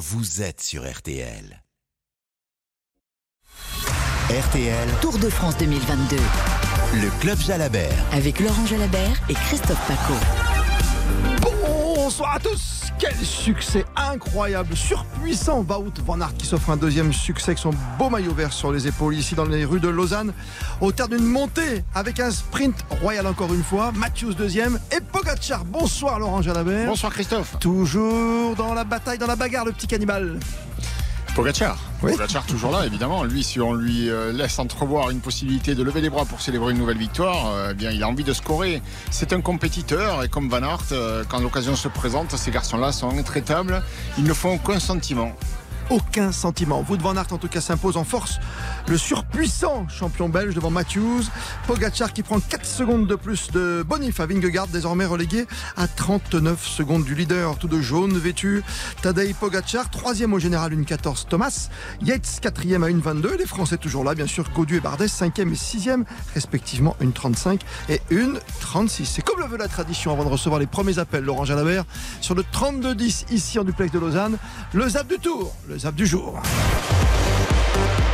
[0.00, 1.62] vous êtes sur RTL.
[4.30, 6.16] RTL, Tour de France 2022
[6.94, 7.92] le Club Jalabert.
[8.12, 10.49] avec Laurent Jalabert et Christophe Paco.
[12.20, 17.52] Bonsoir à tous Quel succès incroyable, surpuissant Wout Van Aert qui s'offre un deuxième succès
[17.52, 20.34] avec son beau maillot vert sur les épaules ici dans les rues de Lausanne
[20.82, 25.64] au terme d'une montée avec un sprint royal encore une fois, Matthews deuxième et Pogacar.
[25.64, 26.88] Bonsoir Laurent Jalabert.
[26.88, 27.58] Bonsoir Christophe.
[27.58, 30.38] Toujours dans la bataille, dans la bagarre, le petit cannibale.
[31.34, 31.78] Pogacar.
[32.02, 32.12] Oui.
[32.12, 33.24] Pogacar toujours là, évidemment.
[33.24, 36.72] Lui, si on lui euh, laisse entrevoir une possibilité de lever les bras pour célébrer
[36.72, 38.82] une nouvelle victoire, euh, eh bien, il a envie de scorer.
[39.10, 43.16] C'est un compétiteur et comme Van Aert, euh, quand l'occasion se présente, ces garçons-là sont
[43.16, 43.82] intraitables.
[44.18, 45.32] Ils ne font aucun sentiment.
[45.90, 46.84] Aucun sentiment.
[46.88, 48.38] Wout Van Aert en tout cas s'impose en force.
[48.86, 51.24] Le surpuissant champion belge devant Matthews.
[51.66, 54.26] Pogacar qui prend 4 secondes de plus de Bonif à
[54.72, 58.62] désormais relégué à 39 secondes du leader, tout de jaune vêtu.
[59.02, 61.68] Tadej Pogacar, troisième au général, une 14 Thomas.
[62.02, 63.36] Yates, quatrième à une 22.
[63.36, 64.48] Les Français toujours là, bien sûr.
[64.54, 69.06] Gaudu et Bardet, cinquième et sixième, respectivement une 35 et une 36.
[69.06, 71.84] C'est comme le veut la tradition avant de recevoir les premiers appels, Laurent Jalabert,
[72.20, 74.36] sur le 32-10 ici en duplex de Lausanne.
[74.72, 75.52] Le zap du tour,
[75.88, 76.38] du jour.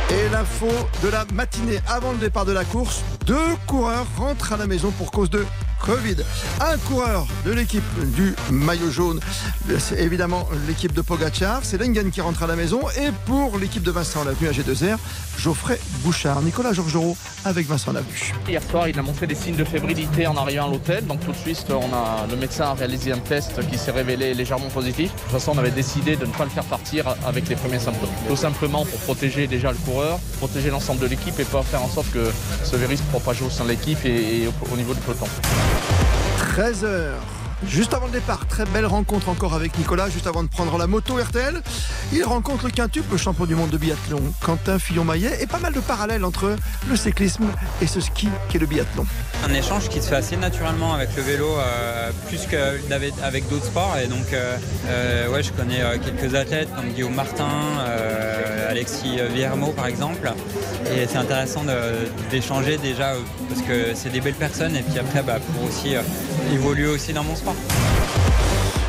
[0.09, 0.67] Et l'info
[1.03, 3.35] de la matinée avant le départ de la course, deux
[3.67, 5.43] coureurs rentrent à la maison pour cause de
[5.79, 6.17] Covid.
[6.59, 7.83] Un coureur de l'équipe
[8.15, 9.19] du maillot jaune,
[9.79, 12.81] c'est évidemment l'équipe de Pogachar, c'est Lengen qui rentre à la maison.
[12.97, 14.97] Et pour l'équipe de Vincent Lavenu à G2R,
[15.37, 18.33] Geoffrey Bouchard, Nicolas Georgerot avec Vincent Lavenu.
[18.47, 21.05] Hier soir, il a montré des signes de fébrilité en arrivant à l'hôtel.
[21.05, 25.13] Donc tout de suite, le médecin a réalisé un test qui s'est révélé légèrement positif.
[25.13, 27.79] De toute façon, on avait décidé de ne pas le faire partir avec les premiers
[27.79, 28.09] symptômes.
[28.27, 31.89] Tout simplement pour protéger déjà le coureur, protéger l'ensemble de l'équipe et pas faire en
[31.89, 32.31] sorte que
[32.63, 35.27] ce virus se propage au sein de l'équipe et, et au, au niveau du peloton.
[36.55, 37.11] 13h.
[37.65, 40.85] Juste avant le départ, très belle rencontre encore avec Nicolas, juste avant de prendre la
[40.85, 41.59] moto RTL.
[42.13, 45.79] Il rencontre le quintuple champion du monde de biathlon, Quentin Fillon-Maillet, et pas mal de
[45.79, 46.55] parallèles entre
[46.87, 47.45] le cyclisme
[47.81, 49.07] et ce ski qui est le biathlon.
[49.43, 53.65] un échange qui se fait assez naturellement avec le vélo, euh, plus qu'avec avec d'autres
[53.65, 53.97] sports.
[54.03, 54.55] Et donc, euh,
[54.87, 57.49] euh, ouais, je connais quelques athlètes comme Guillaume Martin,
[58.67, 60.31] Alexis Viermo par exemple.
[60.95, 61.63] Et c'est intéressant
[62.31, 63.19] d'échanger déjà euh,
[63.49, 66.01] parce que c'est des belles personnes et puis après bah, pour aussi euh,
[66.53, 67.55] évoluer aussi dans mon sport.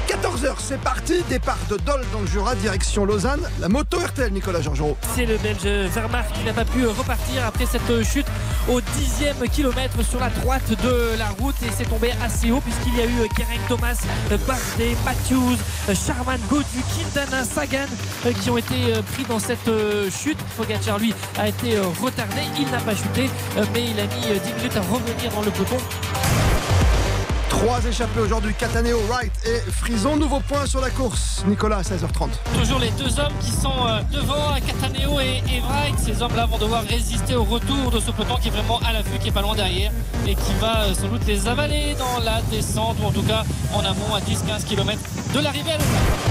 [0.09, 3.49] 14h, c'est parti, départ de Dole dans le Jura, direction Lausanne.
[3.61, 4.97] La moto RTL, Nicolas Georgerot.
[5.15, 8.27] C'est le Belge Vermaer qui n'a pas pu repartir après cette chute
[8.69, 12.97] au dixième kilomètre sur la droite de la route et c'est tombé assez haut puisqu'il
[12.97, 13.99] y a eu Keren Thomas,
[14.47, 15.57] Bardet, Matthews,
[15.95, 17.87] Charman, Godu, Quintana, Sagan
[18.43, 19.71] qui ont été pris dans cette
[20.11, 20.39] chute.
[20.57, 23.31] Pogacar lui a été retardé, il n'a pas chuté
[23.73, 25.77] mais il a mis euh, 10 minutes à revenir dans le peloton.
[27.59, 30.17] Trois échappés aujourd'hui, Cataneo, Wright et Frison.
[30.17, 32.29] Nouveau point sur la course, Nicolas, à 16h30.
[32.57, 35.99] Toujours les deux hommes qui sont euh, devant, Cataneo et Evright.
[35.99, 39.19] Ces hommes-là vont devoir résister au retour de ce peloton qui est vraiment à l'affût,
[39.21, 39.91] qui est pas loin derrière
[40.27, 43.43] et qui va euh, sans doute les avaler dans la descente ou en tout cas
[43.75, 45.01] en amont à 10-15 km
[45.35, 46.28] de l'arrivée à.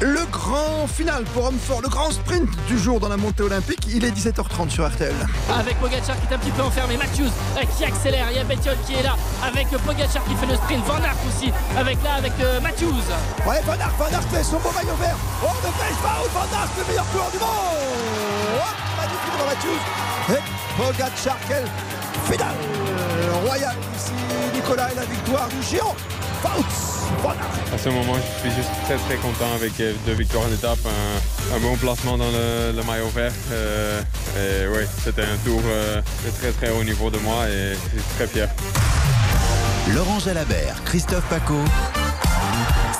[0.00, 3.80] Le grand final pour homme fort, le grand sprint du jour dans la montée olympique.
[3.88, 5.14] Il est 17h30 sur RTL.
[5.58, 8.44] Avec Pogacar qui est un petit peu enfermé, Matthews euh, qui accélère, il y a
[8.44, 12.02] Bettiol qui est là avec euh, Pogacar qui fait le sprint, Van Aert aussi avec
[12.04, 12.92] là avec euh, Matthews.
[13.46, 15.16] Ouais, Van Aert, Van Aert fait son beau maillot vert.
[15.42, 17.48] Oh, ne pêche pas, oh, Van Aert, le meilleur coureur du monde.
[18.54, 20.36] Oh, magnifique Matthews.
[20.36, 21.64] Et Pogacar, quel
[22.28, 22.54] finale
[23.46, 24.12] royal ici.
[24.54, 25.94] Nicolas et la victoire du géant.
[27.72, 30.78] À ce moment, je suis juste très très content avec euh, deux victoires en étape,
[30.86, 33.32] un, un bon placement dans le, le maillot vert.
[33.52, 34.00] Euh,
[34.36, 37.98] et oui, c'était un tour euh, de très très haut niveau de moi et je
[38.00, 38.48] suis très fier.
[39.94, 41.54] Laurent Jalabert, Christophe Paco.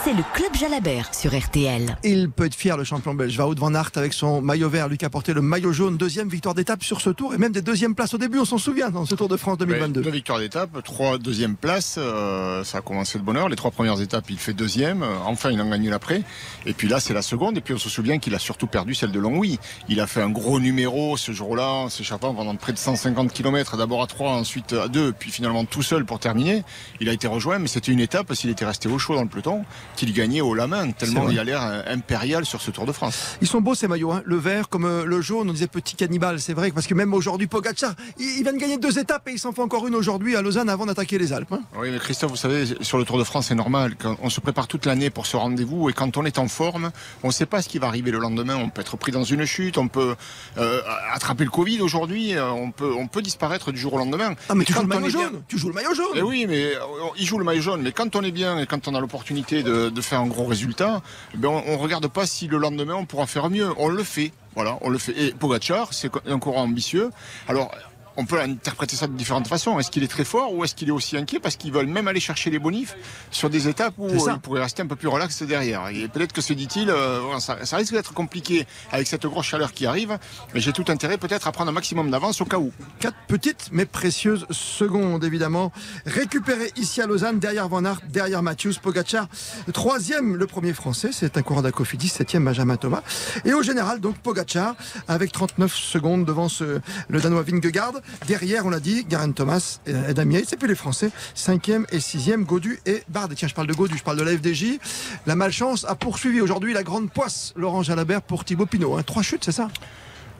[0.07, 1.97] C'est le Club Jalabert sur RTL.
[2.05, 4.99] Il peut être fier, le champion belge Wout Van Aert, avec son maillot vert, lui
[4.99, 7.61] qui a porté le maillot jaune, deuxième victoire d'étape sur ce tour, et même des
[7.61, 10.03] deuxièmes places au début, on s'en souvient, dans ce Tour de France Ouais, 2022.
[10.03, 11.97] deux victoires d'étape, trois deuxième places.
[11.99, 13.49] euh, ça a commencé de bonheur.
[13.49, 15.03] Les trois premières étapes, il fait deuxième.
[15.03, 16.23] Euh, Enfin, il en gagne l'après.
[16.67, 17.59] Et puis là, c'est la seconde.
[17.59, 19.59] Et puis on se souvient qu'il a surtout perdu celle de Longwy.
[19.89, 23.77] Il a fait un gros numéro ce jour-là, en s'échappant pendant près de 150 km.
[23.77, 26.63] D'abord à trois, ensuite à deux, puis finalement tout seul pour terminer.
[27.01, 29.29] Il a été rejoint, mais c'était une étape s'il était resté au chaud dans le
[29.29, 29.65] peloton,
[29.97, 32.93] qu'il gagnait haut la main, tellement il a l'air euh, impérial sur ce Tour de
[32.93, 33.37] France.
[33.41, 34.23] Ils sont beaux ces maillots, hein.
[34.25, 37.13] le vert comme euh, le jaune, on disait petit cannibale, c'est vrai, parce que même
[37.15, 40.37] aujourd'hui, Pogacar, il, vient de gagner deux étapes et il s'en fait encore une aujourd'hui
[40.37, 41.53] à Lausanne avant d'attaquer les Alpes.
[41.53, 41.61] hein.
[41.79, 43.95] Oui, mais Christophe, vous savez, sur le Tour de France, c'est normal.
[44.23, 46.91] On se prépare toute l'année pour ce rendez-vous et quand on est en forme,
[47.23, 48.57] on ne sait pas ce qui va arriver le lendemain.
[48.57, 50.15] On peut être pris dans une chute, on peut
[50.59, 50.81] euh,
[51.13, 54.35] attraper le Covid aujourd'hui, on peut, on peut disparaître du jour au lendemain.
[54.49, 56.07] Ah mais Et tu joues le maillot bien- jaune, tu joues le maillot jaune.
[56.15, 56.73] Eh oui, mais
[57.19, 57.83] il joue le maillot jaune.
[57.83, 60.45] Mais quand on est bien et quand on a l'opportunité de, de, faire un gros
[60.45, 61.03] résultat,
[61.35, 63.73] ben on, on regarde pas si le lendemain on pourra faire mieux.
[63.79, 64.33] On le fait.
[64.55, 65.13] Voilà, on le fait.
[65.13, 67.11] Et Pogacar, c'est un courant ambitieux.
[67.47, 67.71] Alors,
[68.17, 69.79] on peut interpréter ça de différentes façons.
[69.79, 72.09] Est-ce qu'il est très fort ou est-ce qu'il est aussi inquiet parce qu'ils veulent même
[72.09, 72.97] aller chercher les bonifs
[73.31, 75.89] sur des étapes où il pourrait rester un peu plus relax derrière.
[75.89, 79.73] Et peut-être que se dit-il, euh, ça, ça risque d'être compliqué avec cette grosse chaleur
[79.73, 80.19] qui arrive,
[80.55, 82.73] mais j'ai tout intérêt peut-être à prendre un maximum d'avance au cas où.
[83.01, 85.73] Quatre petites mais précieuses secondes, évidemment.
[86.05, 89.29] Récupéré ici à Lausanne, derrière Van Aert, derrière Matthews, Pogacar.
[89.73, 92.09] Troisième, le premier français, c'est un coureur d'Acofidis.
[92.09, 93.03] Septième, Benjamin Thomas.
[93.45, 94.75] Et au général, donc, Pogacar,
[95.09, 97.93] avec 39 secondes devant ce, le Danois Vingegaard.
[98.27, 100.53] Derrière, on l'a dit, Garen Thomas et Adam Yates.
[100.53, 103.35] Et puis les Français, cinquième et sixième, Godu et Bardet.
[103.35, 104.79] Tiens, je parle de Godu, je parle de la FDJ.
[105.27, 108.97] La malchance a poursuivi aujourd'hui la grande poisse, Laurent Jalabert pour Thibaut Pinot.
[108.97, 109.03] hein.
[109.03, 109.69] Trois chutes, c'est ça?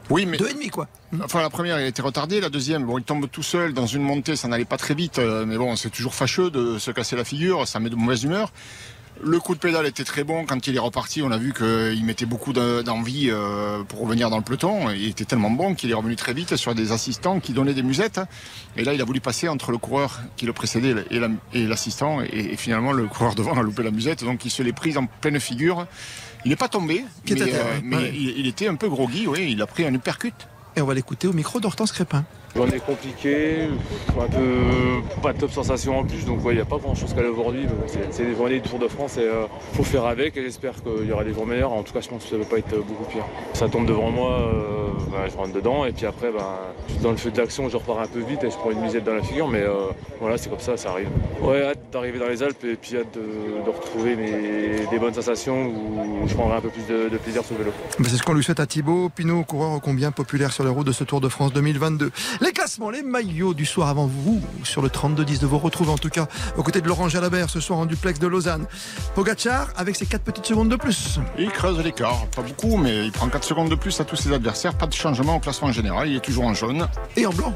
[0.09, 0.87] Oui, mais Deux et demi, quoi.
[1.21, 2.39] Enfin, la première, il a été retardée.
[2.39, 5.19] La deuxième, bon, il tombe tout seul dans une montée, ça n'allait pas très vite.
[5.19, 8.23] euh, Mais bon, c'est toujours fâcheux de se casser la figure, ça met de mauvaise
[8.23, 8.53] humeur.
[9.23, 10.45] Le coup de pédale était très bon.
[10.45, 14.29] Quand il est reparti, on a vu qu'il mettait beaucoup de- d'envie euh, pour revenir
[14.29, 14.91] dans le peloton.
[14.91, 17.83] Il était tellement bon qu'il est revenu très vite sur des assistants qui donnaient des
[17.83, 18.21] musettes.
[18.75, 21.65] Et là, il a voulu passer entre le coureur qui le précédait et la- et
[21.65, 22.21] l'assistant.
[22.21, 24.23] Et, finalement, le coureur devant a loupé la musette.
[24.23, 25.87] Donc, il se l'est prise en pleine figure.
[26.45, 27.81] Il n'est pas tombé, mais, terre, euh, ouais.
[27.83, 28.13] mais Ouais.
[28.15, 29.25] il, il était un peu groggy.
[29.27, 30.33] Oui, il a pris un uppercut.
[30.75, 32.23] Et on va l'écouter au micro d'Hortense Crépin.
[32.57, 33.67] Journée compliquée,
[34.19, 37.19] un pas de top sensation en plus, donc il n'y a pas grand chose qu'à
[37.19, 37.61] aller aujourd'hui.
[37.61, 40.41] mais bon, C'est des journées du Tour de France et il faut faire avec et
[40.41, 41.71] j'espère qu'il y aura des jours meilleurs.
[41.71, 43.23] En tout cas, je pense que ça ne va pas être euh, beaucoup pire.
[43.53, 47.17] Ça tombe devant moi, euh, bah, je rentre dedans et puis après, bah, dans le
[47.17, 49.21] feu de l'action, je repars un peu vite et je prends une misette dans la
[49.21, 51.09] figure, mais euh, voilà, c'est comme ça, ça arrive.
[51.41, 56.27] Ouais, hâte d'arriver dans les Alpes et puis hâte de, retrouver des bonnes sensations où
[56.27, 57.73] je prendrai un peu plus de, plaisir sur le vélo.
[57.99, 60.87] Ben, c'est ce qu'on lui souhaite à Thibaut Pinot, coureur combien populaire sur les routes
[60.87, 62.11] de ce Tour de France 2022.
[62.47, 65.97] Les classements, les maillots du soir avant vous, sur le 32-10 de vous retrouver en
[65.97, 68.65] tout cas aux côtés de Laurent Jalabert ce soir en duplex de Lausanne.
[69.15, 71.19] Pogacar avec ses 4 petites secondes de plus.
[71.37, 74.31] Il creuse l'écart, pas beaucoup, mais il prend 4 secondes de plus à tous ses
[74.31, 74.75] adversaires.
[74.77, 76.87] Pas de changement au classement général, il est toujours en jaune.
[77.17, 77.53] Et en blanc.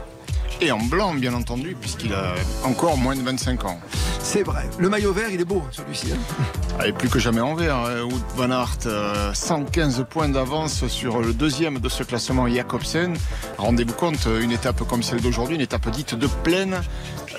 [0.60, 2.36] Et en blanc, bien entendu, puisqu'il a
[2.66, 3.80] encore moins de 25 ans.
[4.22, 4.70] C'est vrai.
[4.78, 6.12] Le maillot vert, il est beau celui-ci.
[6.12, 6.18] hein.
[6.80, 8.02] Ah, Et plus que jamais en vert, hein.
[8.04, 13.14] Wout van Aert, euh, 115 points d'avance sur le deuxième de ce classement, Jacobsen.
[13.62, 16.81] Rendez-vous compte, une étape comme celle d'aujourd'hui, une étape dite de plaine,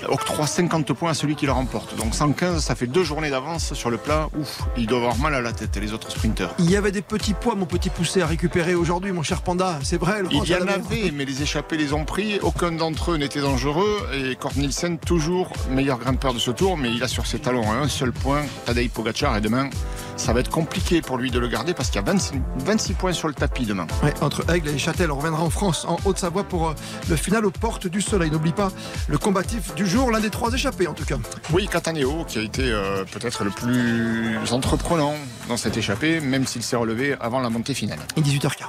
[0.03, 1.97] euh, octroie 50 points à celui qui la remporte.
[1.97, 4.29] Donc 115, ça fait deux journées d'avance sur le plat.
[4.39, 6.55] Ouf, il doit avoir mal à la tête, les autres sprinteurs.
[6.59, 9.79] Il y avait des petits pois, mon petit poussé, à récupérer aujourd'hui, mon cher panda.
[9.83, 12.39] C'est vrai, Laurent Il y en avait, mais les échappés les ont pris.
[12.41, 14.07] Aucun d'entre eux n'était dangereux.
[14.13, 17.69] Et Kort Nielsen, toujours meilleur grimpeur de ce tour, mais il a sur ses talons
[17.69, 19.35] un seul point, Tadej Pogacar.
[19.35, 19.69] Et demain,
[20.15, 22.93] ça va être compliqué pour lui de le garder parce qu'il y a 26, 26
[22.93, 23.87] points sur le tapis demain.
[24.03, 26.73] Ouais, entre Aigle et Châtel, on reviendra en France, en Haute-Savoie pour euh,
[27.09, 28.31] le final aux portes du soleil.
[28.31, 28.71] N'oublie pas
[29.07, 31.17] le combatif du jour, l'un des trois échappés en tout cas.
[31.51, 35.13] Oui, Cataneo, qui a été euh, peut-être le plus entreprenant
[35.47, 37.99] dans cette échappée, même s'il s'est relevé avant la montée finale.
[38.15, 38.59] Et 18h40.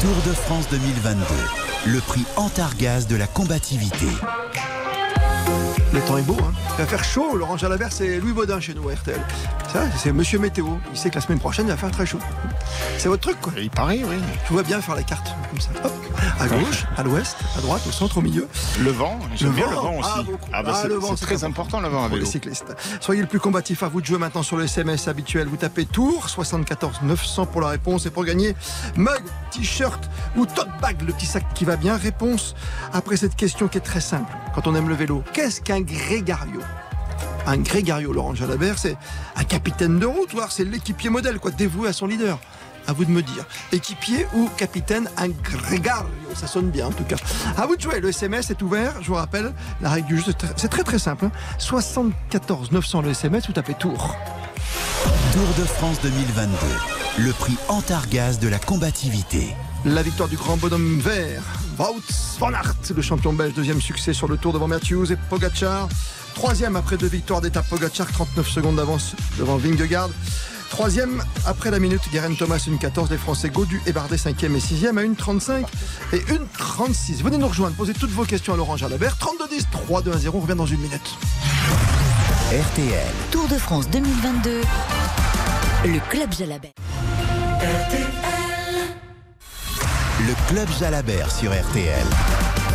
[0.00, 1.22] Tour de France 2022.
[1.86, 4.06] Le prix Antargaz de la combativité.
[5.92, 6.52] Le temps est beau, hein.
[6.78, 7.36] Il va faire chaud.
[7.36, 9.20] Laurent Jalabert, c'est Louis Baudin chez nous à RTL.
[9.72, 10.66] Ça, c'est monsieur météo.
[10.90, 12.18] Il sait que la semaine prochaine, il va faire très chaud.
[12.96, 13.52] C'est votre truc, quoi.
[13.58, 14.16] Il paraît, oui.
[14.48, 15.68] Je vois bien faire la carte comme ça.
[15.84, 15.92] Hop.
[16.40, 18.48] À gauche, à l'ouest, à droite, au centre, au milieu.
[18.80, 19.72] Le vent, j'aime Le bien vent.
[19.72, 20.10] le vent aussi.
[20.12, 20.22] Ah.
[20.52, 22.74] Ah, bah, Ah, c'est le vent, c'est c'est très important le vent pour les cyclistes.
[23.00, 25.46] Soyez le plus combatif à vous de jouer maintenant sur le SMS habituel.
[25.48, 28.56] Vous tapez Tour 74 900 pour la réponse et pour gagner
[28.96, 31.96] mug, t-shirt ou tote bag, le petit sac qui va bien.
[31.98, 32.54] Réponse
[32.94, 34.32] après cette question qui est très simple.
[34.54, 36.60] Quand on aime le vélo, qu'est-ce qu'un grégario
[37.44, 38.96] un grégario, Laurent Jalabert, c'est
[39.34, 42.38] un capitaine de route, c'est l'équipier modèle, quoi, dévoué à son leader.
[42.86, 43.44] À vous de me dire.
[43.72, 46.06] Équipier ou capitaine, un grégario.
[46.36, 47.16] Ça sonne bien en tout cas.
[47.56, 47.98] À vous de jouer.
[47.98, 48.94] Le SMS est ouvert.
[49.02, 51.24] Je vous rappelle, la règle du jeu, c'est très- c'est très très simple.
[51.24, 51.32] hein.
[51.58, 54.14] 74 900 le SMS, vous tapez tour.
[55.32, 56.56] Tour de France 2022.
[57.24, 59.48] Le prix Antargaz de la combativité.
[59.84, 61.42] La victoire du grand bonhomme vert,
[61.78, 62.02] Wout
[62.38, 65.88] van Aert, le champion belge, deuxième succès sur le tour devant Matthews et Pogacar.
[66.34, 70.10] Troisième après deux victoires d'étape Pogacar, 39 secondes d'avance devant Vingegaard.
[70.70, 74.60] Troisième après la minute, Guerin Thomas, une 14, les Français Godu et Bardet, cinquième et
[74.60, 75.66] sixième à une 35
[76.12, 77.22] et une 36.
[77.22, 79.16] Venez nous rejoindre, posez toutes vos questions à Laurent Jalabert.
[79.16, 81.18] 32-10, 3-2-1-0, on revient dans une minute.
[82.50, 83.12] RTL.
[83.30, 84.62] Tour de France 2022.
[85.84, 86.72] Le Club Jalabert.
[90.24, 92.06] Le Club Jalabert sur RTL.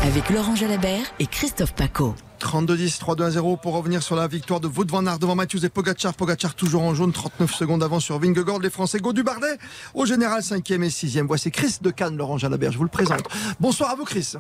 [0.03, 2.13] Avec Laurent Jalabert et Christophe Paco.
[2.41, 6.13] 32-10, 3-2-1-0 pour revenir sur la victoire de Wout van Aert devant Matthews et Pogacar.
[6.13, 8.59] Pogacar toujours en jaune, 39 secondes avant sur Vingegaard.
[8.59, 9.57] Les Français Godu Bardet
[9.93, 11.25] au général 5e et 6e.
[11.25, 13.23] Voici Chris de Cannes, Laurent Jalabert, je vous le présente.
[13.61, 14.33] Bonsoir à vous Chris.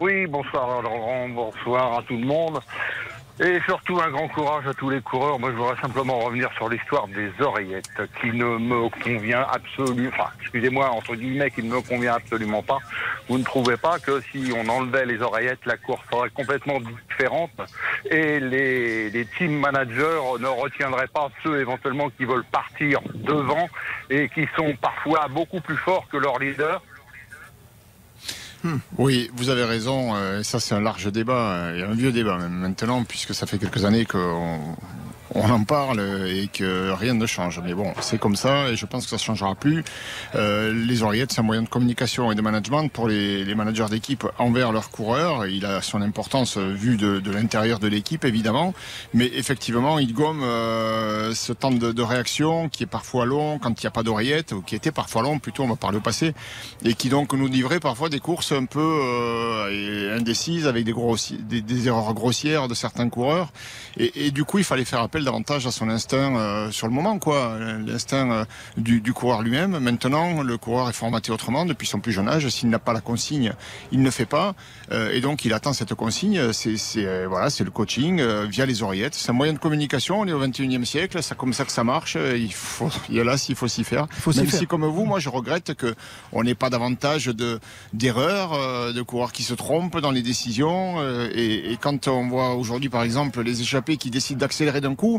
[0.00, 2.60] Oui, bonsoir Laurent, bonsoir à tout le monde.
[3.40, 5.40] Et surtout un grand courage à tous les coureurs.
[5.40, 10.30] Moi, je voudrais simplement revenir sur l'histoire des oreillettes, qui ne me convient absolument, enfin,
[10.40, 12.78] excusez-moi, entre guillemets, qui ne me convient absolument pas.
[13.28, 17.50] Vous ne trouvez pas que si on enlevait les oreillettes, la course serait complètement différente
[18.08, 23.68] et les, les team managers ne retiendraient pas ceux éventuellement qui veulent partir devant
[24.10, 26.82] et qui sont parfois beaucoup plus forts que leurs leaders
[28.98, 30.14] Oui, vous avez raison.
[30.14, 33.46] euh, ça, c'est un large débat, euh, et un vieux débat même maintenant, puisque ça
[33.46, 34.76] fait quelques années qu'on
[35.34, 37.60] on en parle et que rien ne change.
[37.64, 39.84] Mais bon, c'est comme ça, et je pense que ça ne changera plus.
[40.34, 44.26] Euh, les oreillettes, c'est un moyen de communication et de management pour les, managers d'équipe
[44.38, 45.46] envers leurs coureurs.
[45.46, 48.74] Il a son importance euh, vu de, l'intérieur de l'équipe, évidemment.
[49.12, 53.86] Mais effectivement, il gomme euh, ce temps de, réaction qui est parfois long quand il
[53.86, 56.34] n'y a pas d'oreillette, ou qui était parfois long, plutôt, on va parler au passé,
[56.84, 62.68] et qui donc nous livrait parfois des courses un peu indécises, avec des, erreurs grossières
[62.68, 63.52] de certains coureurs.
[63.96, 67.18] Et du coup, il fallait faire appel davantage à son instinct euh, sur le moment,
[67.18, 68.44] quoi, l'instinct euh,
[68.76, 69.78] du, du coureur lui-même.
[69.78, 72.48] Maintenant, le coureur est formaté autrement depuis son plus jeune âge.
[72.48, 73.52] S'il n'a pas la consigne,
[73.92, 74.54] il ne fait pas,
[74.92, 76.52] Euh, et donc il attend cette consigne.
[76.52, 76.76] C'est
[77.26, 79.14] voilà, c'est le coaching via les oreillettes.
[79.14, 80.20] C'est un moyen de communication.
[80.20, 82.18] On est au 21e siècle, c'est comme ça que ça marche.
[82.36, 84.06] Il faut, il y a là s'il faut s'y faire.
[84.10, 84.60] faut Même faire.
[84.60, 85.94] si, comme vous, moi, je regrette que
[86.32, 87.60] on n'ait pas davantage de
[87.94, 91.00] d'erreurs, de coureurs qui se trompent dans les décisions.
[91.32, 95.13] et, et quand on voit aujourd'hui, par exemple, les échappés qui décident d'accélérer d'un coup,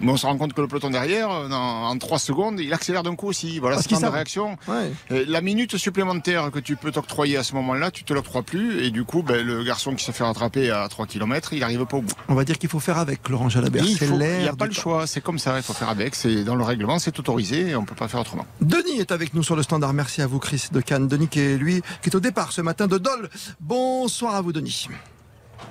[0.00, 2.72] mais on se rend compte que le peloton derrière, euh, en, en trois secondes, il
[2.72, 3.58] accélère d'un coup aussi.
[3.58, 4.14] Voilà, Parce ce qu'ils temps de savent.
[4.14, 4.56] réaction.
[4.68, 4.92] Ouais.
[5.12, 8.82] Euh, La minute supplémentaire que tu peux t'octroyer à ce moment-là, tu te l'octroies plus.
[8.84, 11.84] Et du coup, ben, le garçon qui se fait rattraper à 3 km, il n'arrive
[11.86, 12.14] pas au bout.
[12.28, 13.84] On va dire qu'il faut faire avec Laurent Jalabert.
[13.84, 14.80] Il C'est faut- il n'y a pas le temps.
[14.82, 16.14] choix, c'est comme ça, il faut faire avec.
[16.14, 18.46] C'est dans le règlement, c'est autorisé et on peut pas faire autrement.
[18.60, 19.92] Denis est avec nous sur le standard.
[19.92, 21.08] Merci à vous, Chris de Cannes.
[21.08, 23.28] Denis qui est lui, qui est au départ ce matin de Dole.
[23.60, 24.88] Bonsoir à vous, Denis.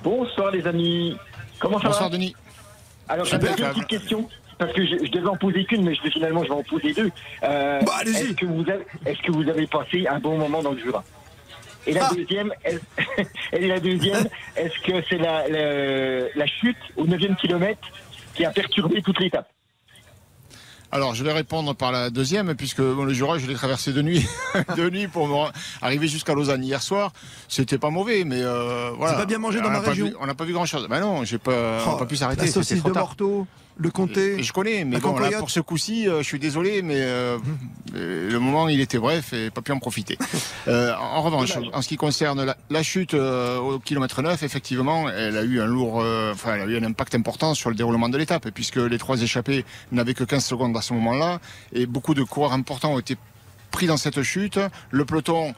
[0.04, 1.16] Bonsoir les amis.
[1.60, 2.16] Comment ça Bonsoir va?
[2.16, 2.34] Denis.
[3.08, 3.74] Alors j'avais deux Impeccable.
[3.74, 4.28] petites questions.
[4.58, 6.92] Parce que je, je devais en poser qu'une, mais je, finalement je vais en poser
[6.92, 7.10] deux.
[7.44, 7.92] Euh, Bah.
[8.04, 11.04] Est-ce que, vous avez, est-ce que vous avez passé un bon moment dans le Jura?
[11.86, 12.14] Et la Ah.
[12.14, 12.80] deuxième, est
[13.52, 17.86] et la deuxième, est-ce que c'est la, la, la chute au 9e kilomètre
[18.34, 19.48] qui a perturbé toute l'étape?
[20.90, 24.00] Alors, je vais répondre par la deuxième, puisque bon, le Jura, je l'ai traversé de
[24.00, 24.26] nuit,
[24.76, 25.34] de nuit pour me
[25.82, 27.12] arriver jusqu'à Lausanne hier soir.
[27.46, 29.18] C'était pas mauvais, mais euh, voilà.
[29.18, 30.86] pas bien mangé dans On ma région vu- On n'a pas vu grand-chose.
[30.88, 32.46] Ben non, j'ai pas, on n'a Oh, pas pu s'arrêter.
[32.46, 33.02] La saucisse trop de tard.
[33.04, 33.46] Morteau,
[33.78, 34.38] le comté.
[34.38, 37.38] Et je connais, mais bon, là, pour ce coup-ci, euh, je suis désolé, mais euh,
[37.94, 40.18] le moment, il était bref et pas pu en profiter.
[40.66, 45.08] Euh, en revanche, en ce qui concerne la, la chute euh, au kilomètre 9, effectivement,
[45.08, 48.10] elle a eu un lourd, enfin, elle a eu un impact important sur le déroulement
[48.10, 51.40] de l'étape, puisque les trois échappés n'avaient que 15 secondes à ce moment-là,
[51.72, 53.16] et beaucoup de coureurs importants ont été
[53.70, 54.58] pris dans cette chute.
[54.90, 55.54] Le peloton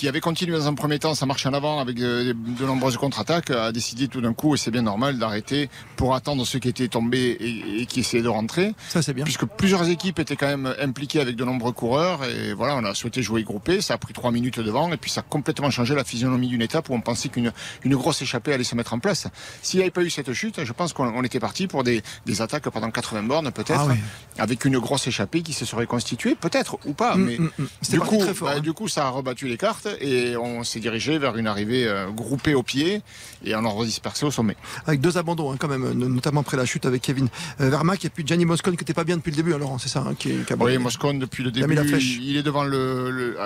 [0.00, 2.96] qui avait continué dans un premier temps sa marche en avant avec de, de nombreuses
[2.96, 6.70] contre-attaques, a décidé tout d'un coup, et c'est bien normal, d'arrêter pour attendre ceux qui
[6.70, 8.72] étaient tombés et, et qui essayaient de rentrer.
[8.88, 9.24] Ça, c'est bien.
[9.24, 12.94] Puisque plusieurs équipes étaient quand même impliquées avec de nombreux coureurs, et voilà, on a
[12.94, 15.94] souhaité jouer groupé, ça a pris trois minutes devant, et puis ça a complètement changé
[15.94, 17.52] la physionomie d'une étape où on pensait qu'une
[17.84, 19.26] une grosse échappée allait se mettre en place.
[19.60, 22.00] S'il n'y avait pas eu cette chute, je pense qu'on on était parti pour des,
[22.24, 23.98] des attaques pendant 80 bornes, peut-être, Ah oui.
[24.38, 27.66] avec une grosse échappée qui se serait constituée, peut-être, ou pas, Mm, mais mm, mm.
[27.82, 28.60] C'était du coup, très fort, bah, hein.
[28.60, 32.06] du coup, ça a rebattu les cartes et on s'est dirigé vers une arrivée euh,
[32.10, 33.02] groupée au pied
[33.44, 34.56] et on en dispersé au sommet.
[34.86, 37.28] Avec deux abandons, hein, quand même, no- notamment après la chute avec Kevin
[37.60, 39.78] euh, Vermaak et puis Gianni Moscone qui n'était pas bien depuis le début, hein, Laurent,
[39.78, 42.18] c'est ça, hein, qui, qui a Oui, Moscone, depuis le Il début, la flèche.
[42.20, 43.36] il est devant le, le-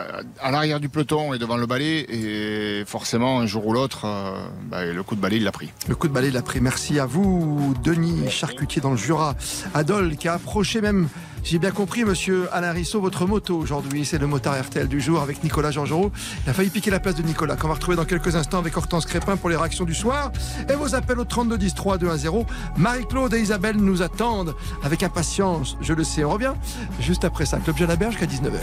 [0.41, 4.45] à l'arrière du peloton et devant le balai et forcément, un jour ou l'autre, euh,
[4.69, 5.71] bah, le coup de balai, il l'a pris.
[5.89, 6.61] Le coup de balai l'a pris.
[6.61, 9.37] Merci à vous, Denis Charcutier dans le Jura.
[9.75, 11.09] Adol qui a approché même,
[11.45, 14.07] j'ai bien compris, monsieur Alain Rissot, votre moto aujourd'hui.
[14.07, 16.11] C'est le motard RTL du jour avec Nicolas Georgerot.
[16.45, 18.75] Il a failli piquer la place de Nicolas, qu'on va retrouver dans quelques instants avec
[18.77, 20.33] Hortense Crépin pour les réactions du soir.
[20.71, 22.47] Et vos appels au 32 10 3 2 1 0.
[22.79, 25.77] Marie-Claude et Isabelle nous attendent avec impatience.
[25.83, 26.55] Je le sais, on revient
[26.99, 27.59] juste après ça.
[27.59, 28.61] Club Jalabert jusqu'à 19h.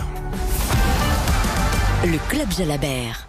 [2.06, 3.28] Le Club Jalabert.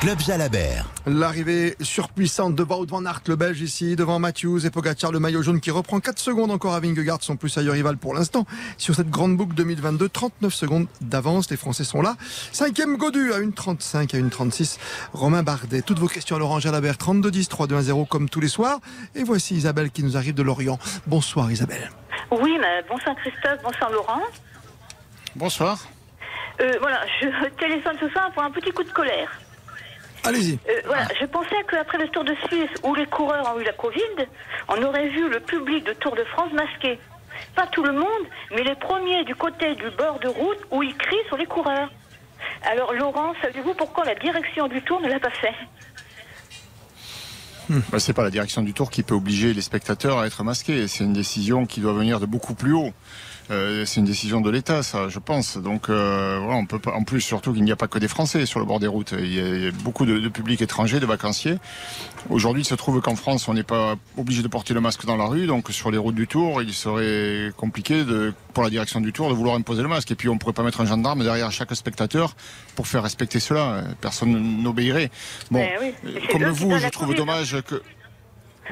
[0.00, 0.86] Club Jalabert.
[1.06, 5.42] L'arrivée surpuissante de Wout van Aert, le Belge ici, devant Matthews et Pogacar, le maillot
[5.42, 8.44] jaune qui reprend 4 secondes encore à Vingegaard, son plus sérieux rival pour l'instant.
[8.76, 12.16] Sur cette grande boucle 2022, 39 secondes d'avance, les Français sont là.
[12.52, 14.78] Cinquième Godu à 1,35 à 1,36.
[15.12, 18.28] Romain Bardet, toutes vos questions à Laurent Jalabert, 32 10 3 2 1 0 comme
[18.28, 18.78] tous les soirs.
[19.14, 20.78] Et voici Isabelle qui nous arrive de Lorient.
[21.06, 21.90] Bonsoir Isabelle.
[22.30, 24.22] Oui, mais bonsoir Christophe, bonsoir Laurent.
[25.34, 25.78] Bonsoir.
[26.60, 29.28] Euh, voilà, je téléphone ce soir pour un petit coup de colère.
[30.28, 30.58] Allez-y.
[30.68, 33.72] Euh, voilà, je pensais qu'après le Tour de Suisse, où les coureurs ont eu la
[33.72, 34.26] Covid,
[34.68, 36.98] on aurait vu le public de Tour de France masqué.
[37.54, 40.96] Pas tout le monde, mais les premiers du côté du bord de route où ils
[40.96, 41.90] crient sur les coureurs.
[42.70, 45.54] Alors Laurent, savez-vous pourquoi la direction du tour ne l'a pas fait?
[47.90, 50.88] Bah, c'est pas la direction du tour qui peut obliger les spectateurs à être masqués.
[50.88, 52.92] C'est une décision qui doit venir de beaucoup plus haut.
[53.50, 55.56] Euh, c'est une décision de l'État, ça, je pense.
[55.56, 56.92] Donc, euh, voilà, on peut pas.
[56.92, 59.14] En plus, surtout qu'il n'y a pas que des Français sur le bord des routes.
[59.18, 61.56] Il y a, il y a beaucoup de, de publics étrangers, de vacanciers.
[62.28, 65.16] Aujourd'hui, il se trouve qu'en France, on n'est pas obligé de porter le masque dans
[65.16, 65.46] la rue.
[65.46, 69.30] Donc, sur les routes du Tour, il serait compliqué de, pour la direction du Tour
[69.30, 70.10] de vouloir imposer le masque.
[70.10, 72.36] Et puis, on pourrait pas mettre un gendarme derrière chaque spectateur
[72.74, 73.84] pour faire respecter cela.
[74.00, 75.10] Personne n'obéirait.
[75.50, 77.16] Bon, oui, c'est comme vous, je trouve hein.
[77.16, 77.82] dommage que.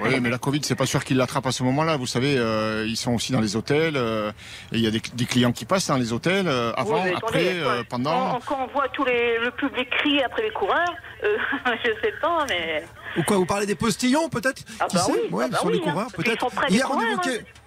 [0.03, 1.97] Oui, mais la Covid, c'est pas sûr qu'ils l'attrapent à ce moment-là.
[1.97, 3.97] Vous savez, euh, ils sont aussi dans les hôtels.
[3.97, 4.31] euh,
[4.73, 7.11] et il y a des, des clients qui passent dans les hôtels euh, avant, Oui,
[7.17, 8.33] après, euh, pendant.
[8.33, 11.37] Quand, quand on voit tout les, le public crier après les coureurs, euh,
[11.85, 12.85] je sais pas, mais.
[13.17, 15.59] Ou quoi, vous parlez des postillons peut-être Ah Qui bah sait oui, Ouais, ah bah
[15.59, 16.41] sur oui, les hein, coureurs qu'ils peut-être.
[16.41, 17.41] sont près des Hier on évoquait.
[17.41, 17.61] hein.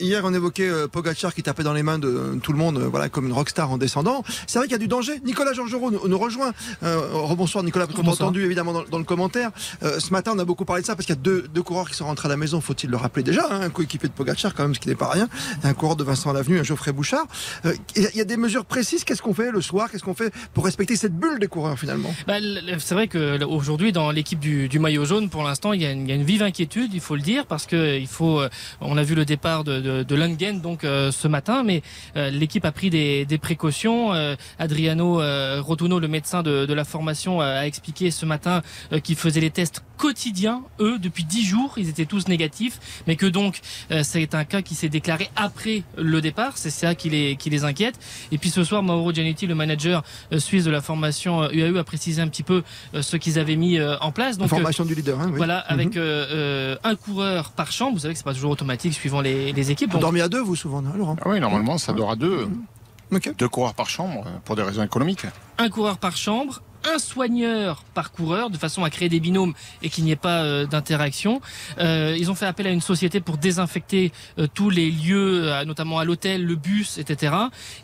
[0.00, 2.88] Hier, on évoquait euh, Pogacar qui tapait dans les mains de tout le monde, euh,
[2.88, 4.24] voilà, comme une rockstar en descendant.
[4.46, 5.20] C'est vrai qu'il y a du danger.
[5.24, 6.52] Nicolas Georgerot nous, nous rejoint.
[6.82, 8.14] Euh, rebonsoir Nicolas, Bonsoir.
[8.14, 9.50] entendu évidemment dans, dans le commentaire.
[9.82, 11.62] Euh, ce matin, on a beaucoup parlé de ça parce qu'il y a deux, deux
[11.62, 13.46] coureurs qui sont rentrés à la maison, faut-il le rappeler déjà.
[13.50, 15.28] hein, un coéquipier de Pogacar, quand même, ce qui n'est pas rien.
[15.64, 17.26] Un coureur de Vincent Lavenue, un Geoffrey Bouchard.
[17.66, 19.04] Euh, Il y a- il y a des mesures précises.
[19.04, 19.90] Qu'est-ce qu'on fait le soir?
[19.90, 22.14] Qu'est-ce qu'on fait pour respecter cette bulle des coureurs finalement?
[22.26, 22.34] Bah,
[22.78, 25.86] c'est vrai que l- aujourd'hui dans l'équipe du, du maillot jaune, pour l'instant, il y,
[25.86, 28.06] a une- il y a une vive inquiétude, il faut le dire, parce que il
[28.06, 28.40] faut.
[28.40, 28.48] euh,
[28.80, 31.82] On a vu le départ de, de, de Lundgren donc euh, ce matin, mais
[32.16, 34.12] euh, l'équipe a pris des, précautions.
[34.12, 35.20] Euh, Adriano
[35.62, 38.62] Rotuno, le médecin de, de la formation, a expliqué ce matin
[39.02, 43.26] qu'ils faisaient les tests quotidiens, eux, depuis 10 jours, ils étaient tous négatifs, mais que
[43.26, 47.36] donc euh, c'est un cas qui s'est déclaré après le départ, c'est ça qui les,
[47.36, 47.98] qui les inquiète.
[48.32, 50.02] Et puis ce soir, Mauro Gianetti, le manager
[50.32, 52.62] euh, suisse de la formation euh, UAE, a précisé un petit peu
[52.94, 54.36] euh, ce qu'ils avaient mis euh, en place.
[54.36, 55.20] La Donc, euh, formation du leader.
[55.20, 55.36] Hein, oui.
[55.36, 55.74] voilà, Mhm.
[55.80, 57.92] avec euh, euh, un coureur par chambre.
[57.92, 59.88] Vous savez que c'est pas toujours automatique suivant les, les équipes.
[59.90, 62.48] Vous Donc, dormez à deux, vous souvent, Laurent Ah oui, normalement, ça dort à deux.
[63.12, 63.34] Ok.
[63.36, 65.26] Deux coureurs par chambre, euh, pour des raisons économiques.
[65.58, 69.88] un coureur par chambre, un soigneur par coureur, de façon à créer des binômes et
[69.90, 71.40] qu'il n'y ait pas euh, d'interaction.
[71.78, 75.64] Euh, ils ont fait appel à une société pour désinfecter euh, tous les lieux, euh,
[75.64, 77.34] notamment à l'hôtel, le bus, etc.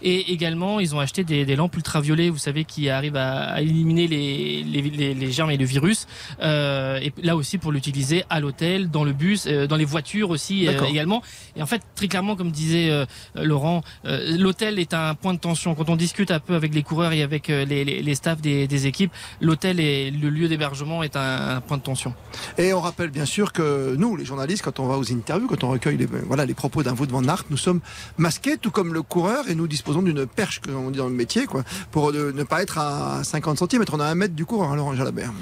[0.03, 3.61] Et également, ils ont acheté des, des lampes ultraviolets, vous savez, qui arrivent à, à
[3.61, 6.07] éliminer les, les, les- les germes et le virus.
[6.43, 10.31] Euh, et là aussi, pour l'utiliser à l'hôtel, dans le bus, euh, dans les voitures
[10.31, 11.23] aussi également.
[11.57, 12.91] Et en fait, très clairement, comme disait
[13.35, 15.75] Laurent, l'hôtel est un point de tension.
[15.75, 18.67] Quand on discute un peu avec les coureurs et avec les, les, les staffs des,
[18.67, 22.15] des équipes, l'hôtel et le lieu d'hébergement est un, un point de tension.
[22.59, 25.65] Et on rappelle bien sûr que nous, les journalistes, quand on va aux interviews, quand
[25.65, 27.81] on recueille les, voilà, les propos d'un Wout van Aert, nous sommes
[28.19, 31.15] masqués, tout comme le coureur, et nous disposons d'une perche, comme on dit dans le
[31.15, 33.85] métier, quoi, pour euh, ne pas être à 50 cm.
[33.93, 35.33] On a un mètre du coureur, hein, Laurent Jalabert.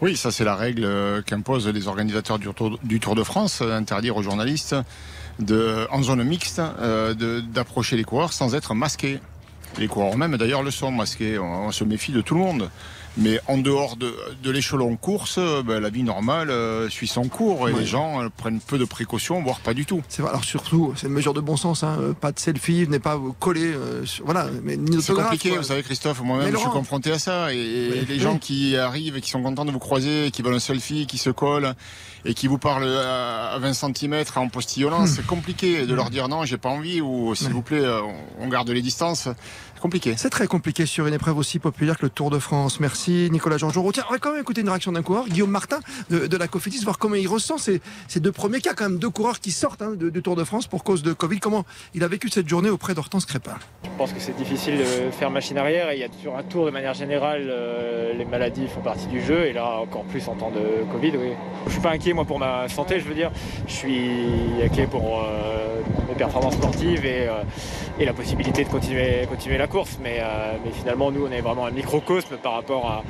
[0.00, 3.60] Oui, ça c'est la règle euh, qu'imposent les organisateurs du Tour, du Tour de France,
[3.62, 4.76] euh, interdire aux journalistes
[5.40, 9.18] de, en zone mixte euh, de- d'approcher les coureurs sans être masqués.
[9.78, 12.70] Les coureurs même d'ailleurs le sont masqués, on, on se méfie de tout le monde.
[13.18, 17.24] Mais en dehors de, de l'échelon course, euh, ben, la vie normale euh, suit son
[17.28, 20.02] cours et les gens euh, prennent peu de précautions, voire pas du tout.
[20.08, 20.30] C'est vrai.
[20.30, 23.16] Alors surtout, c'est une mesure de bon sens, hein, euh, pas de selfie, venez pas
[23.16, 23.74] vous coller,
[24.24, 25.58] voilà, mais C'est compliqué, quoi.
[25.58, 27.52] vous savez Christophe, moi-même je suis confronté à ça.
[27.52, 28.06] Et, Oui.
[28.08, 31.06] les gens qui arrivent et qui sont contents de vous croiser, qui veulent un selfie,
[31.06, 31.74] qui se collent
[32.24, 36.28] et qui vous parlent à à 20 cm en postillonnant, c'est compliqué de leur dire
[36.28, 37.82] non, j'ai pas envie ou s'il vous plaît,
[38.38, 39.28] on garde les distances.
[39.78, 40.14] C'est compliqué.
[40.16, 42.80] C'est très compliqué sur une épreuve aussi populaire que le Tour de France.
[42.80, 43.88] Merci Nicolas Jean-Jean.
[43.92, 45.78] Tiens, on va quand même écouter une réaction d'un coureur, Guillaume Martin
[46.10, 48.98] de, de la Cofidis, voir comment il ressent ces, ces deux premiers cas, quand même
[48.98, 51.38] deux coureurs qui sortent hein, de- du Tour de France pour cause de Covid.
[51.38, 51.64] Comment
[51.94, 53.54] il a vécu cette journée auprès d'Hortense Crépin?
[53.84, 56.42] Je pense que c'est difficile de faire machine arrière et il y a sur un
[56.42, 60.26] tour de manière générale euh, les maladies font partie du jeu et là encore plus
[60.26, 61.30] en temps de Covid oui.
[61.68, 63.30] Je suis pas inquiet moi pour ma santé je veux dire.
[63.68, 64.10] Je suis
[64.60, 67.42] inquiet pour euh, mes performances sportives et, euh,
[68.00, 71.40] et la possibilité de continuer, continuer la course mais, euh, mais finalement nous on est
[71.40, 73.04] vraiment un microcosme par rapport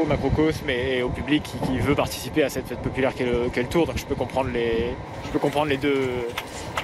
[0.00, 3.64] au macrocosme et, au public qui, veut participer à cette fête populaire qu'est le, le
[3.66, 3.86] tour.
[3.86, 6.08] Donc je peux comprendre les, je peux comprendre les deux,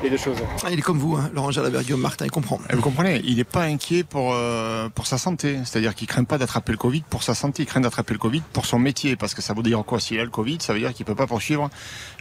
[0.03, 0.39] les deux choses.
[0.65, 2.59] Ah, Il est comme vous, hein, Laurent Jalabert, Guillaume Martin, il comprend.
[2.71, 5.59] Et Vous comprenez, il n'est pas inquiet pour, euh, pour sa santé.
[5.65, 8.43] C'est-à-dire qu'il craint pas d'attraper le Covid pour sa santé, il craint d'attraper le Covid
[8.53, 9.17] pour son métier.
[9.17, 10.01] Parce que ça veut dire quoi?
[10.01, 11.71] S'il a le Covid, ça veut dire qu'il peut pas poursuivre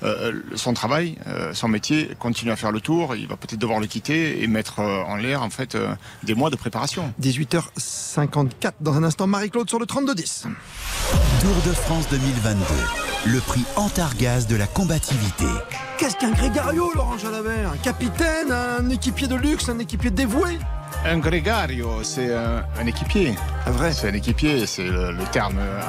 [0.04, 3.16] euh, son travail, euh, son métier, continuer à faire le tour.
[3.16, 6.36] Il va peut-être devoir le quitter et mettre euh, en l'air en fait euh, des
[6.36, 7.14] mois de préparation.
[7.22, 10.44] 18h54 dans un instant, Marie-Claude sur le 32-10.
[10.44, 13.09] Tour de France 2022.
[13.26, 15.46] Le prix Antargaz de la combativité.
[15.98, 20.58] Qu'est-ce qu'un Grégario, Laurent Jalabert Un capitaine, un équipier de luxe, un équipier dévoué
[21.06, 23.36] Un grégario, c'est un, un équipier.
[23.66, 25.82] Un vrai C'est un équipier, c'est le, le terme euh,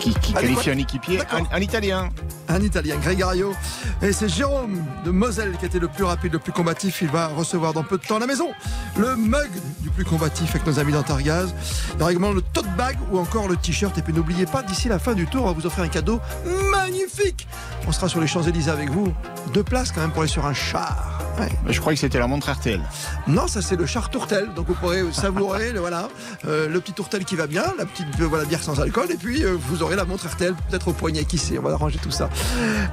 [0.00, 2.08] qui, qualifie quoi un équipier, un, un Italien.
[2.48, 3.54] Un Italien, Gregario.
[4.02, 7.02] Et c'est Jérôme de Moselle qui était le plus rapide, le plus combatif.
[7.02, 8.48] Il va recevoir dans peu de temps à la maison
[8.96, 11.54] le mug du plus combatif avec nos amis d'Antargaz.
[11.94, 13.96] Il y aura également le tote bag ou encore le t-shirt.
[13.98, 16.20] Et puis n'oubliez pas, d'ici la fin du tour, on va vous offrir un cadeau
[16.70, 17.46] magnifique.
[17.86, 19.12] On sera sur les Champs-Élysées avec vous.
[19.52, 21.20] Deux places quand même pour aller sur un char.
[21.38, 21.48] Ouais.
[21.68, 22.80] Je crois que c'était la montre RTL.
[23.26, 24.52] Non, ça c'est le char tourtel.
[24.54, 26.08] Donc vous pourrez savourer le, voilà,
[26.46, 29.10] euh, le petit tourtel qui va bien, la petite euh, voilà, bière sans alcool.
[29.10, 31.24] Et puis euh, vous aurez la montre RTL peut-être au poignet.
[31.24, 32.28] Qui sait On va arranger tout ça.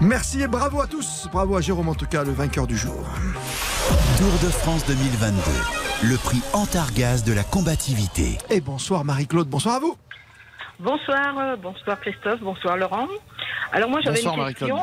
[0.02, 1.28] Merci et bravo à tous.
[1.32, 2.96] Bravo à Jérôme en tout cas, le vainqueur du jour.
[4.18, 5.42] Tour de France 2022.
[6.10, 8.38] Le prix Antargaz de la combativité.
[8.50, 9.98] Et bonsoir Marie-Claude, bonsoir à vous.
[10.80, 13.08] Bonsoir, euh, bonsoir Christophe, bonsoir Laurent.
[13.72, 14.78] Alors moi j'avais une question.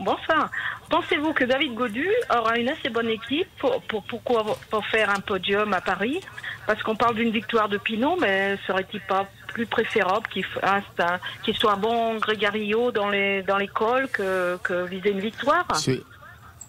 [0.00, 0.50] Bonsoir.
[0.88, 5.20] Pensez-vous que David Godu aura une assez bonne équipe pour, pour, pourquoi- pour faire un
[5.20, 6.20] podium à Paris?
[6.66, 12.16] Parce qu'on parle d'une victoire de Pinot, mais serait-il pas plus préférable qu'il soit bon
[12.16, 13.10] Grégario dans
[13.46, 15.66] dans l'école que, que viser une victoire?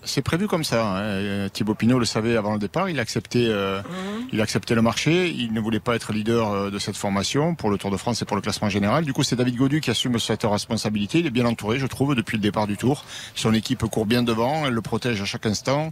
[0.05, 0.85] C'est- prévu comme ça.
[0.85, 0.97] hein.
[1.01, 2.89] Euh, Thibaut Pinot le savait avant le départ.
[2.89, 3.81] Il a accepté, euh,
[4.31, 5.29] il a accepté le marché.
[5.29, 8.21] Il ne voulait pas être leader euh, de cette formation pour le Tour de France
[8.21, 9.03] et pour le classement général.
[9.05, 11.19] Du coup, c'est David Godu qui assume cette responsabilité.
[11.19, 13.03] Il est bien entouré, je trouve, depuis le départ du Tour.
[13.35, 14.65] Son équipe court bien devant.
[14.65, 15.91] Elle le protège à chaque instant.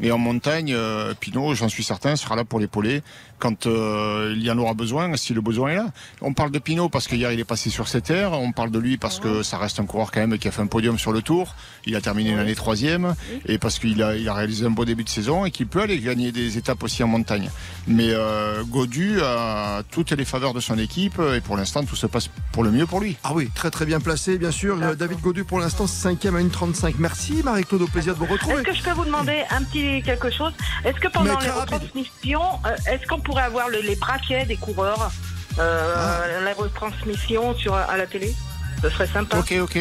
[0.00, 3.02] Et en montagne, euh, Pinot, j'en suis certain, sera là pour l'épauler
[3.38, 5.86] quand euh, il y en aura besoin, si le besoin est là.
[6.20, 8.32] On parle de Pinot parce qu'hier il est passé sur cette terre.
[8.32, 10.62] On parle de lui parce que ça reste un coureur quand même qui a fait
[10.62, 11.56] un podium sur le Tour.
[11.84, 15.04] Il a terminé l'année troisième et parce qu'il a, il a réalisé un beau début
[15.04, 17.50] de saison et qu'il peut aller gagner des étapes aussi en montagne.
[17.86, 22.06] Mais euh, Godu a toutes les faveurs de son équipe et pour l'instant tout se
[22.06, 23.16] passe pour le mieux pour lui.
[23.24, 24.78] Ah oui, très très bien placé, bien sûr.
[24.82, 26.96] Euh, David Godu pour l'instant cinquième à une 35.
[26.98, 28.56] Merci Marie-Claude, au plaisir de vous retrouver.
[28.56, 30.52] Est-ce que je peux vous demander un petit quelque chose?
[30.84, 31.74] Est-ce que pendant les rapide.
[31.74, 35.10] retransmissions, euh, est-ce qu'on pourrait avoir le- les braquets des coureurs
[35.58, 36.40] euh, Ah.
[36.44, 38.34] La retransmission sur, à la télé?
[38.82, 39.38] Ce serait sympa.
[39.38, 39.78] Ok, ok,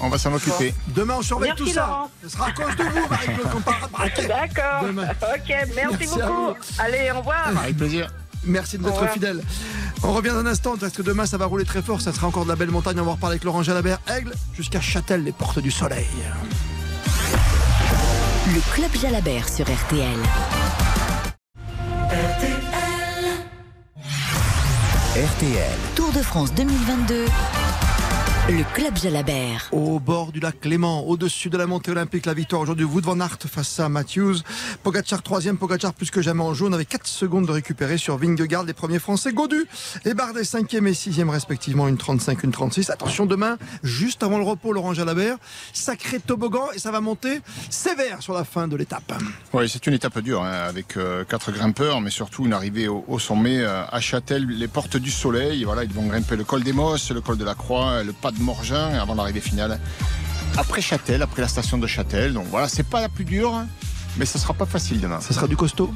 [0.00, 0.72] on va s'en occuper.
[0.88, 2.08] Demain on surveille Merci, tout ça.
[2.22, 4.22] Ce sera à cause de vous Marie-Claude qu'on.
[4.28, 4.84] D'accord.
[4.84, 5.08] Demain.
[5.22, 6.54] Ok, merci, beaucoup.
[6.78, 7.48] Allez, au revoir.
[7.58, 8.12] Avec plaisir.
[8.44, 9.10] Merci de revoir.
[9.10, 9.42] fidèle.
[10.02, 12.00] On revient dans un instant parce que demain ça va rouler très fort.
[12.00, 13.00] Ça sera encore de la belle montagne.
[13.00, 16.06] On va reparler avec Laurent Jalabert, Aigle, jusqu'à Châtel, les portes du soleil.
[18.46, 20.18] Le Club Jalabert sur RTL.
[25.16, 25.78] RTL.
[25.94, 27.26] Tour de France 2022.
[28.46, 29.70] Le Club Jalabert.
[29.72, 33.18] Au bord du lac Clément, au-dessus de la montée olympique, la victoire aujourd'hui, Wood van
[33.20, 34.34] Aert face à Matthews.
[34.82, 38.64] Pogacar troisième, Pogacar plus que jamais en jaune, avec 4 secondes de récupérer sur Vingegaard,
[38.64, 39.64] les premiers Français, Godu
[40.04, 42.90] et Bardet cinquième et sixième respectivement, une 35, une 36.
[42.90, 45.38] Attention demain, juste avant le repos, Laurent Jalabert,
[45.72, 49.14] sacré toboggan et ça va monter sévère sur la fin de l'étape.
[49.54, 53.06] Oui, c'est une étape dure, hein, avec euh, quatre grimpeurs, mais surtout une arrivée au,
[53.08, 55.64] au sommet euh, à Châtel, les portes du soleil.
[55.64, 58.32] Voilà, ils vont grimper le col des Mosses, le col de la Croix, le pas
[58.38, 59.78] de Morgin avant l'arrivée finale.
[60.56, 62.32] Après Châtel, après la station de Châtel.
[62.32, 63.64] Donc voilà, c'est pas la plus dure,
[64.16, 65.20] mais ce sera pas facile demain.
[65.20, 65.92] Ça sera du costaud?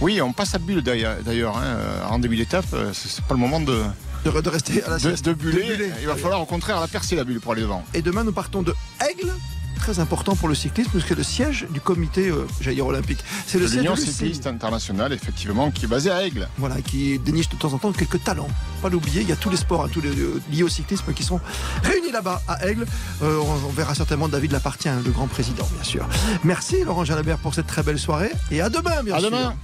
[0.00, 1.16] Oui, on passe à bulle d'ailleurs,
[1.56, 2.66] hein, euh, en début d'étape.
[2.74, 3.82] euh, C'est pas le moment de,
[4.24, 5.24] De, de rester à la de, sieste.
[5.24, 5.62] de buller.
[5.62, 5.92] De buller.
[6.00, 7.84] Il va falloir au contraire la percer la bulle pour aller devant.
[7.94, 9.32] Et demain, nous partons de Aigle.
[9.80, 13.18] Très important pour le cyclisme, parce que le siège du comité, euh, j'allais dire olympique,
[13.46, 16.48] c'est le De siège l'Union cycliste internationale, effectivement, qui est basée à Aigle.
[16.58, 18.46] Voilà, qui déniche de temps en temps quelques talents.
[18.82, 21.12] Pas l'oublier, il y a tous les sports, hein, tous les euh, liés au cyclisme
[21.14, 21.40] qui sont
[21.82, 22.86] réunis là-bas à Aigle.
[23.22, 26.06] Euh, on, on verra certainement David Lapartien, le grand président, bien sûr.
[26.44, 29.30] Merci Laurent Jalabert pour cette très belle soirée et à demain, bien À sûr.
[29.30, 29.54] demain.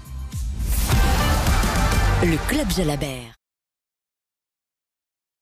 [2.25, 3.35] Le Club Jalabert.